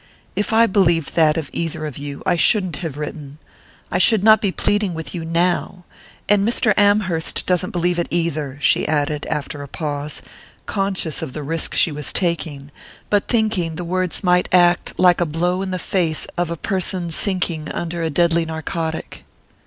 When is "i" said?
0.51-0.65, 2.25-2.35, 3.91-3.99